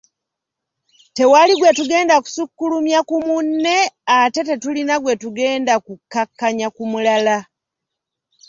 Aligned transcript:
Tewali 1.15 1.53
gwe 1.55 1.71
tugenda 1.77 2.15
kusukkulumya 2.23 2.99
ku 3.09 3.15
munne 3.25 3.77
ate 4.19 4.39
tetulina 4.47 4.95
gwe 4.99 5.13
tugenda 5.21 5.73
kukkakkanya 5.85 6.67
ku 6.75 6.83
mulala.” 6.91 7.37